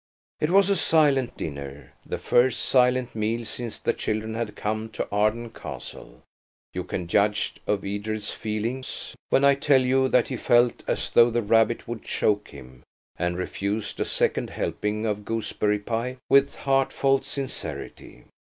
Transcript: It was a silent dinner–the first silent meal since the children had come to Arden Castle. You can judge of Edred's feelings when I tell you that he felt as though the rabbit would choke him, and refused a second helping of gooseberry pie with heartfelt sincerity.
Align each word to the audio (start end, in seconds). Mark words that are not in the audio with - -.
It 0.39 0.49
was 0.49 0.71
a 0.71 0.75
silent 0.75 1.37
dinner–the 1.37 2.17
first 2.17 2.61
silent 2.61 3.13
meal 3.13 3.45
since 3.45 3.77
the 3.77 3.93
children 3.93 4.33
had 4.33 4.55
come 4.55 4.89
to 4.93 5.07
Arden 5.11 5.51
Castle. 5.51 6.23
You 6.73 6.83
can 6.85 7.05
judge 7.05 7.57
of 7.67 7.85
Edred's 7.85 8.31
feelings 8.31 9.15
when 9.29 9.45
I 9.45 9.53
tell 9.53 9.81
you 9.83 10.07
that 10.09 10.29
he 10.29 10.37
felt 10.37 10.81
as 10.87 11.11
though 11.11 11.29
the 11.29 11.43
rabbit 11.43 11.87
would 11.87 12.01
choke 12.03 12.47
him, 12.47 12.81
and 13.17 13.37
refused 13.37 13.99
a 13.99 14.05
second 14.05 14.49
helping 14.49 15.05
of 15.05 15.23
gooseberry 15.23 15.77
pie 15.77 16.17
with 16.29 16.55
heartfelt 16.55 17.23
sincerity. 17.23 18.23